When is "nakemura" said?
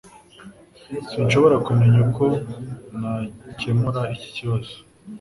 2.99-4.01